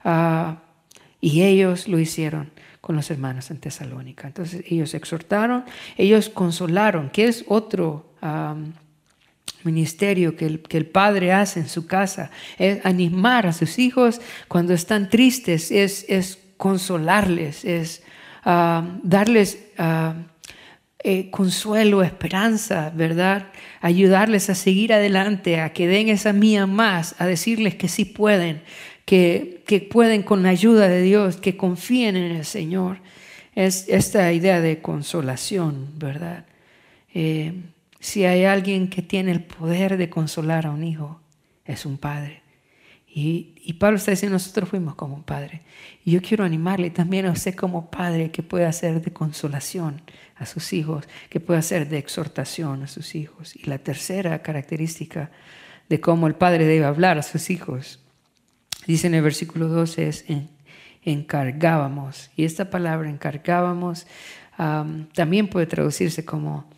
[0.04, 0.62] Ah,
[1.20, 4.26] y ellos lo hicieron con los hermanos en Tesalónica.
[4.26, 5.64] Entonces ellos exhortaron,
[5.96, 8.12] ellos consolaron, que es otro
[9.64, 14.20] ministerio que el, que el, padre hace en su casa, es animar a sus hijos
[14.48, 18.02] cuando están tristes, es, es consolarles, es
[18.44, 20.12] ah, darles uh,
[21.04, 23.46] eh, consuelo, esperanza, ¿verdad?
[23.80, 28.62] Ayudarles a seguir adelante, a que den esa mía más, a decirles que sí pueden,
[29.04, 32.98] que, que pueden con la ayuda de Dios, que confíen en el Señor.
[33.54, 36.44] es esta idea de consolación, ¿verdad?
[37.14, 37.52] Eh,
[38.00, 41.20] si hay alguien que tiene el poder de consolar a un hijo,
[41.64, 42.42] es un padre.
[43.06, 45.62] Y, y, Pablo está diciendo, nosotros fuimos como un padre.
[46.04, 50.02] Y yo quiero animarle también a usted como padre que pueda hacer de consolación
[50.36, 53.56] a sus hijos, que pueda hacer de exhortación a sus hijos.
[53.56, 55.30] Y la tercera característica
[55.88, 58.00] de cómo el padre debe hablar a sus hijos,
[58.86, 60.50] dice en el versículo 12, es en,
[61.02, 62.30] encargábamos.
[62.36, 64.06] Y esta palabra encargábamos
[65.14, 66.68] también puede traducirse como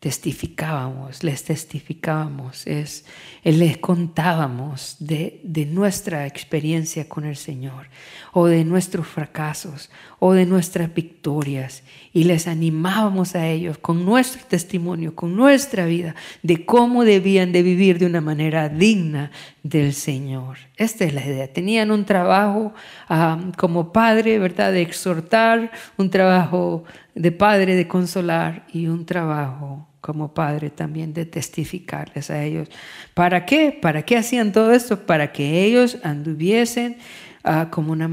[0.00, 3.04] testificábamos, les testificábamos, es,
[3.44, 7.88] les contábamos de, de, nuestra experiencia con el Señor,
[8.32, 11.82] o de nuestros fracasos, o de nuestras victorias,
[12.14, 17.62] y les animábamos a ellos con nuestro testimonio, con nuestra vida, de cómo debían de
[17.62, 19.30] vivir de una manera digna
[19.62, 20.56] del Señor.
[20.78, 21.52] Esta es la idea.
[21.52, 22.72] Tenían un trabajo
[23.10, 26.84] ah, como padre, ¿verdad?, de exhortar, un trabajo
[27.14, 32.68] de padre de consolar y un trabajo como padre también de testificarles a ellos.
[33.14, 33.76] ¿Para qué?
[33.80, 35.06] ¿Para qué hacían todo esto?
[35.06, 36.98] Para que ellos anduviesen
[37.44, 37.70] ah,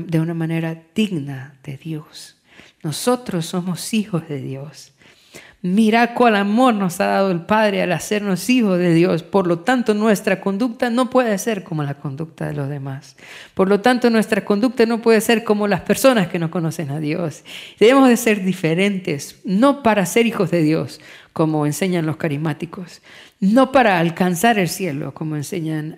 [0.07, 2.35] de una manera digna de Dios.
[2.83, 4.93] Nosotros somos hijos de Dios.
[5.63, 9.23] Mira cuál amor nos ha dado el Padre al hacernos hijos de Dios.
[9.23, 13.15] Por lo tanto, nuestra conducta no puede ser como la conducta de los demás.
[13.55, 16.99] Por lo tanto, nuestra conducta no puede ser como las personas que no conocen a
[16.99, 17.43] Dios.
[17.79, 21.01] Debemos de ser diferentes, no para ser hijos de Dios,
[21.37, 23.03] como enseñan los carismáticos,
[23.39, 25.97] no para alcanzar el cielo, como enseñan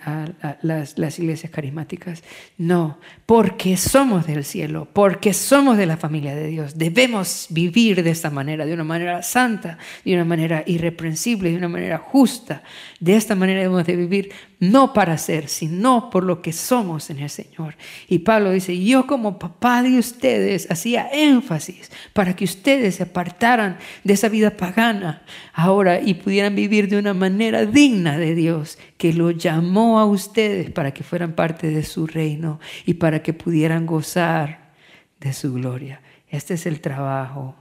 [0.62, 2.22] las, iglesias carismáticas,
[2.58, 6.78] no, porque somos del cielo, porque somos de la familia de Dios.
[6.78, 11.70] Debemos vivir de esta manera, de una manera santa, de una manera irreprensible, de una
[11.70, 12.62] manera justa.
[13.00, 17.20] De esta manera debemos de vivir no para ser, sino por lo que somos en
[17.20, 17.76] el Señor.
[18.10, 23.78] Y Pablo dice, yo como papá de ustedes hacía énfasis para que ustedes se apartaran
[24.04, 25.22] de esa vida pagana
[25.54, 30.72] ahora y pudieran vivir de una manera digna de Dios, que lo llamó a ustedes
[30.72, 34.72] para que fueran parte de su reino y para que pudieran gozar
[35.20, 36.02] de su gloria.
[36.28, 37.56] Este es el trabajo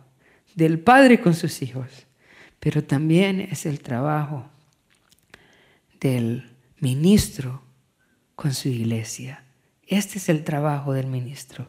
[0.54, 2.06] del Padre con sus hijos,
[2.60, 4.48] pero también es el trabajo
[6.00, 6.50] del
[6.80, 7.62] ministro
[8.34, 9.44] con su iglesia.
[9.86, 11.68] Este es el trabajo del ministro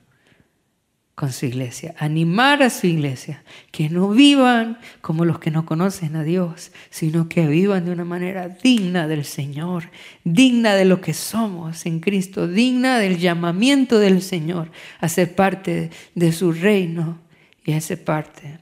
[1.20, 6.16] con su iglesia, animar a su iglesia, que no vivan como los que no conocen
[6.16, 9.92] a Dios, sino que vivan de una manera digna del Señor,
[10.24, 15.90] digna de lo que somos en Cristo, digna del llamamiento del Señor a ser parte
[16.16, 17.20] de su reino
[17.66, 18.60] y a ser parte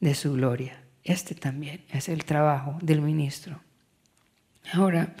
[0.00, 0.82] de su gloria.
[1.02, 3.58] Este también es el trabajo del ministro.
[4.74, 5.14] Ahora,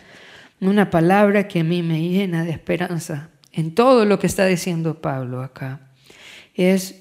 [0.60, 5.00] una palabra que a mí me llena de esperanza en todo lo que está diciendo
[5.00, 5.87] Pablo acá
[6.58, 7.00] es,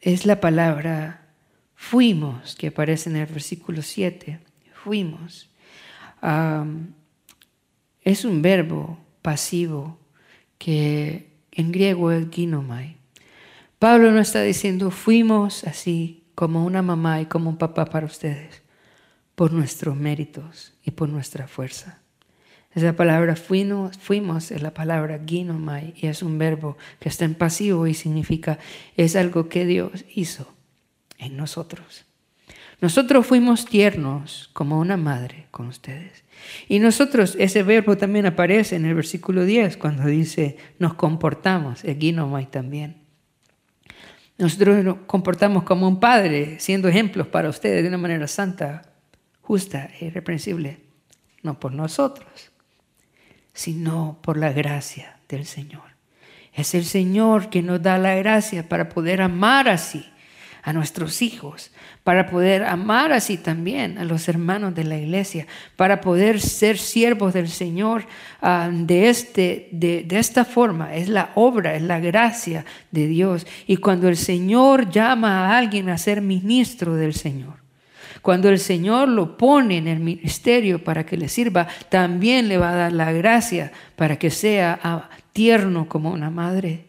[0.00, 1.28] es la palabra
[1.74, 4.40] fuimos, que aparece en el versículo 7.
[4.82, 5.50] Fuimos.
[8.02, 9.98] es un verbo pasivo
[10.58, 12.96] que en griego es ginomai.
[13.78, 18.62] Pablo no está diciendo fuimos así como una mamá y como un papá para ustedes
[19.34, 22.00] por nuestros méritos y por nuestra fuerza.
[22.76, 27.86] Esa palabra fuimos, es la palabra ginomai y es un verbo que está en pasivo
[27.86, 28.58] y significa
[28.98, 30.52] es algo que Dios hizo
[31.16, 32.04] en nosotros.
[32.82, 36.22] Nosotros fuimos tiernos como una madre con ustedes.
[36.68, 41.96] Y nosotros, ese verbo también aparece en el versículo 10 cuando dice nos comportamos, es
[41.96, 42.98] ginomai también.
[44.36, 48.82] Nosotros nos comportamos como un padre, siendo ejemplos para ustedes de una manera santa,
[49.40, 50.80] justa e irreprensible,
[51.42, 52.52] no por nosotros,
[53.56, 55.82] sino por la gracia del Señor.
[56.52, 60.06] Es el Señor que nos da la gracia para poder amar así
[60.62, 61.70] a nuestros hijos,
[62.02, 65.46] para poder amar así también a los hermanos de la iglesia,
[65.76, 68.04] para poder ser siervos del Señor
[68.42, 70.94] ah, de, este, de, de esta forma.
[70.94, 73.46] Es la obra, es la gracia de Dios.
[73.66, 77.65] Y cuando el Señor llama a alguien a ser ministro del Señor,
[78.26, 82.70] cuando el Señor lo pone en el ministerio para que le sirva, también le va
[82.70, 86.86] a dar la gracia para que sea ah, tierno como una madre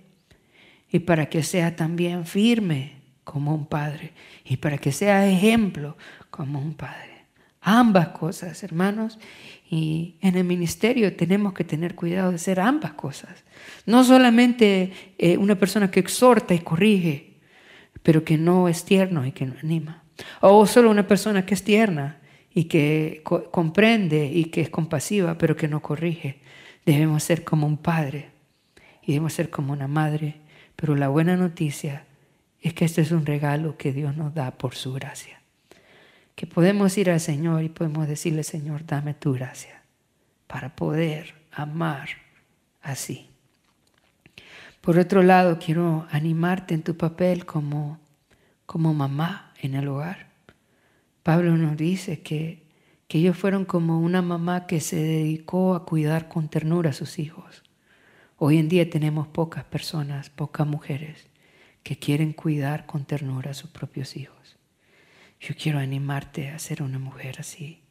[0.91, 4.13] y para que sea también firme como un padre
[4.45, 5.95] y para que sea ejemplo
[6.31, 7.25] como un padre.
[7.61, 9.19] Ambas cosas, hermanos,
[9.69, 13.43] y en el ministerio tenemos que tener cuidado de ser ambas cosas.
[13.85, 17.35] No solamente eh, una persona que exhorta y corrige,
[18.01, 20.01] pero que no es tierno y que no anima.
[20.41, 22.19] O solo una persona que es tierna
[22.53, 26.39] y que comprende y que es compasiva, pero que no corrige.
[26.85, 28.29] Debemos ser como un padre
[29.03, 30.35] y debemos ser como una madre.
[30.75, 32.05] Pero la buena noticia
[32.61, 35.41] es que este es un regalo que Dios nos da por su gracia.
[36.35, 39.81] Que podemos ir al Señor y podemos decirle, Señor, dame tu gracia
[40.47, 42.09] para poder amar
[42.81, 43.29] así.
[44.81, 47.99] Por otro lado, quiero animarte en tu papel como,
[48.65, 50.27] como mamá en el hogar.
[51.23, 52.65] Pablo nos dice que,
[53.09, 57.63] ellos fueron como una mamá que se dedicó a cuidar con ternura a sus hijos.
[58.37, 61.29] Hoy en día tenemos pocas personas, pocas mujeres
[61.83, 64.57] que quieren cuidar con ternura a sus propios hijos.
[65.39, 67.81] Yo quiero animarte a ser una mujer así.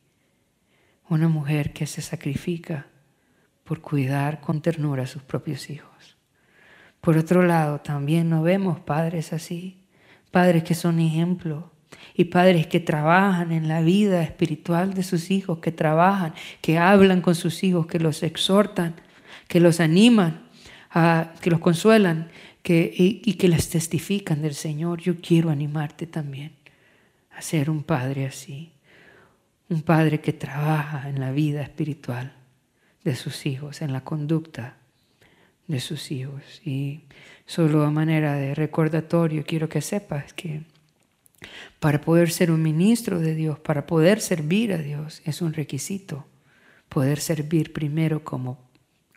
[1.09, 2.87] Una mujer que se sacrifica
[3.65, 6.17] por cuidar con ternura a sus propios hijos.
[7.01, 9.86] Por otro lado, también no vemos padres así,
[10.31, 11.73] padres que son ejemplo
[12.15, 17.21] y padres que trabajan en la vida espiritual de sus hijos, que trabajan, que hablan
[17.21, 18.95] con sus hijos, que los exhortan,
[19.49, 20.47] que los animan,
[21.41, 22.29] que los consuelan
[22.63, 25.01] que, y, y que les testifican del Señor.
[25.01, 26.53] Yo quiero animarte también
[27.37, 28.73] a ser un padre así,
[29.69, 32.33] un padre que trabaja en la vida espiritual
[33.05, 34.79] de sus hijos, en la conducta
[35.67, 36.43] de sus hijos.
[36.65, 37.03] Y
[37.47, 40.63] solo a manera de recordatorio quiero que sepas que
[41.81, 46.25] para poder ser un ministro de Dios, para poder servir a Dios, es un requisito
[46.89, 48.59] poder servir primero como,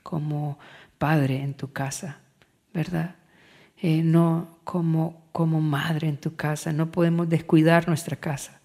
[0.04, 0.60] como
[0.98, 2.20] padre en tu casa,
[2.74, 3.16] ¿verdad?
[3.82, 6.74] Eh, no como, como madre en tu casa.
[6.74, 8.60] No podemos descuidar nuestra casa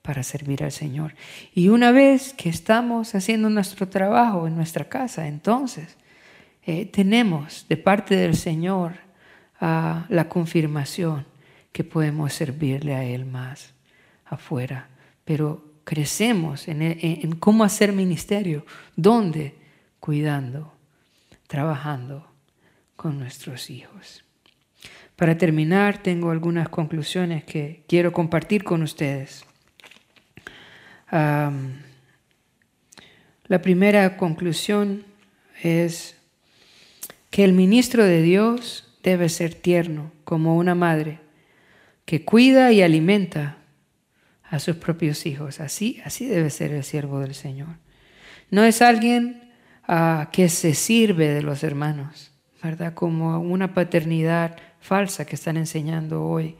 [0.00, 1.14] para servir al Señor.
[1.54, 5.96] Y una vez que estamos haciendo nuestro trabajo en nuestra casa, entonces
[6.66, 8.94] eh, tenemos de parte del Señor
[9.60, 11.24] ah, la confirmación
[11.72, 13.72] que podemos servirle a Él más
[14.24, 14.88] afuera.
[15.24, 19.54] Pero crecemos en, en cómo hacer ministerio, ¿dónde?
[20.00, 20.74] Cuidando,
[21.46, 22.26] trabajando
[22.96, 24.24] con nuestros hijos.
[25.14, 29.46] Para terminar, tengo algunas conclusiones que quiero compartir con ustedes
[33.48, 35.04] la primera conclusión
[35.62, 36.15] es
[37.36, 41.20] que el ministro de Dios debe ser tierno como una madre
[42.06, 43.58] que cuida y alimenta
[44.42, 45.60] a sus propios hijos.
[45.60, 47.76] Así, así debe ser el siervo del Señor.
[48.50, 49.52] No es alguien
[49.86, 52.32] ah, que se sirve de los hermanos,
[52.62, 52.94] ¿verdad?
[52.94, 56.56] Como una paternidad falsa que están enseñando hoy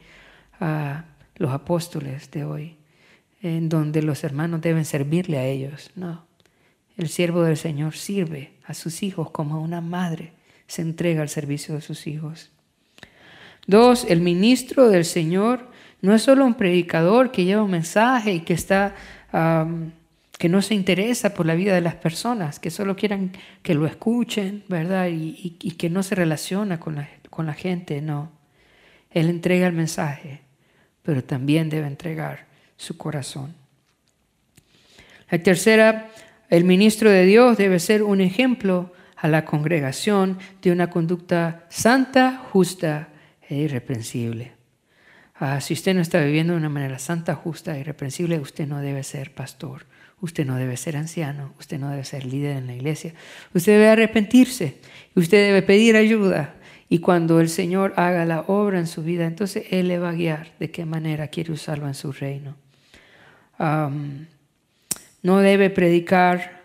[0.59, 1.05] a
[1.37, 2.77] los apóstoles de hoy
[3.41, 5.89] en donde los hermanos deben servirle a ellos.
[5.95, 6.27] No,
[6.97, 10.36] el siervo del Señor sirve a sus hijos como una madre
[10.67, 12.51] se entrega al servicio de sus hijos.
[13.65, 15.69] Dos, el ministro del Señor
[16.01, 18.95] no es solo un predicador que lleva un mensaje y que está
[20.37, 23.31] que no se interesa por la vida de las personas, que solo quieran
[23.63, 25.07] que lo escuchen, ¿verdad?
[25.09, 28.31] Y, que no se relaciona con la, con la gente, no.
[29.09, 30.41] Él entrega el mensaje,
[31.01, 32.45] pero también debe entregar
[32.75, 33.55] su corazón.
[35.31, 36.11] La tercera,
[36.49, 42.37] el ministro de Dios debe ser un ejemplo a la congregación de una conducta santa,
[42.51, 43.09] justa
[43.49, 44.53] e irreprensible.
[45.59, 49.03] Si usted no está viviendo de una manera santa, justa e irreprensible, usted no debe
[49.03, 49.85] ser pastor,
[50.21, 53.13] usted no debe ser anciano, usted no debe ser líder en la iglesia.
[53.53, 54.77] Usted debe arrepentirse,
[55.15, 56.55] usted debe pedir ayuda.
[56.89, 60.13] Y cuando el Señor haga la obra en su vida, entonces Él le va a
[60.13, 62.55] guiar de qué manera quiere usarlo en su reino
[65.23, 66.56] no debe predicar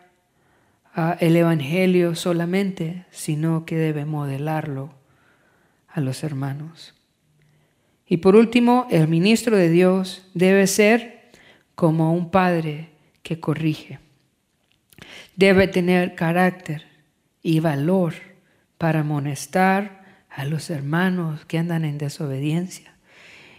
[1.20, 4.94] el Evangelio solamente, sino que debe modelarlo
[5.88, 6.94] a los hermanos.
[8.06, 11.30] Y por último, el ministro de Dios debe ser
[11.74, 12.90] como un padre
[13.22, 14.00] que corrige.
[15.36, 16.84] Debe tener carácter
[17.42, 18.14] y valor
[18.76, 22.94] para amonestar a los hermanos que andan en desobediencia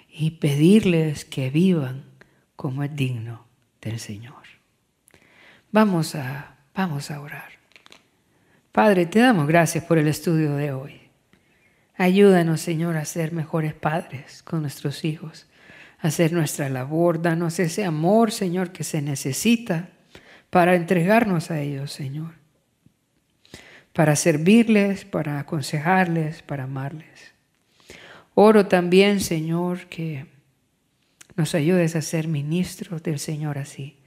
[0.09, 2.03] y pedirles que vivan
[2.55, 3.45] como es digno
[3.81, 4.43] del Señor.
[5.71, 7.51] Vamos a, vamos a orar.
[8.71, 11.01] Padre, te damos gracias por el estudio de hoy.
[11.95, 15.45] Ayúdanos, Señor, a ser mejores padres con nuestros hijos,
[15.99, 17.21] a hacer nuestra labor.
[17.21, 19.89] Danos ese amor, Señor, que se necesita
[20.49, 22.33] para entregarnos a ellos, Señor.
[23.93, 27.33] Para servirles, para aconsejarles, para amarles.
[28.33, 30.25] Oro también, Señor, que
[31.35, 33.97] nos ayudes a ser ministros del Señor así.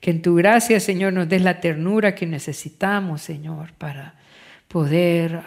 [0.00, 4.14] Que en tu gracia, Señor, nos des la ternura que necesitamos, Señor, para
[4.66, 5.42] poder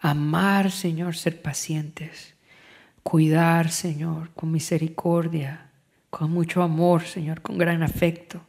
[0.00, 2.34] amar, Señor, ser pacientes,
[3.02, 5.70] cuidar, Señor, con misericordia,
[6.10, 8.40] con mucho amor, Señor, con gran afecto,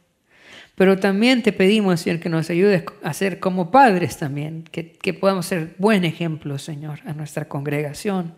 [0.74, 5.14] Pero también te pedimos, Señor, que nos ayudes a ser como padres también, que, que
[5.14, 8.34] podamos ser buen ejemplo, Señor, a nuestra congregación,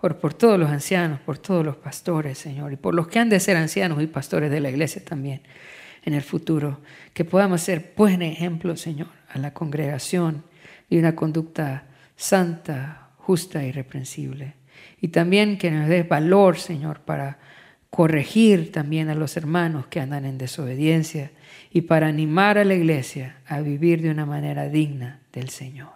[0.00, 3.40] por, todos los ancianos, por todos los pastores, Señor, y por los que han de
[3.40, 5.42] ser ancianos y pastores de la iglesia también
[6.04, 6.80] en el futuro,
[7.12, 10.44] que podamos ser buen ejemplo, Señor, a la congregación
[10.88, 14.54] y una conducta santa, justa y irreprensible.
[15.00, 17.38] Y también que nos des valor, Señor, para
[17.90, 21.32] corregir también a los hermanos que andan en desobediencia
[21.72, 25.95] y para animar a la iglesia a vivir de una manera digna del Señor.